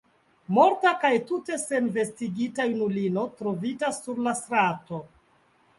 Morta 0.57 0.93
kaj 1.03 1.11
tute 1.31 1.59
senvestigita 1.65 2.67
junulino 2.71 3.27
trovita 3.43 3.95
sur 4.01 4.25
la 4.29 4.37
strato! 4.45 5.07